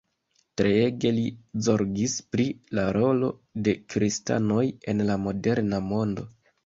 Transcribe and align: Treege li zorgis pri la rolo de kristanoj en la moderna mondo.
Treege 0.59 1.09
li 1.17 1.25
zorgis 1.67 2.15
pri 2.35 2.47
la 2.79 2.85
rolo 2.97 3.29
de 3.69 3.75
kristanoj 3.95 4.65
en 4.95 5.05
la 5.11 5.19
moderna 5.27 5.83
mondo. 5.93 6.27